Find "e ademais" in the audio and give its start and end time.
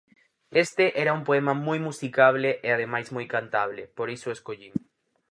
2.65-3.07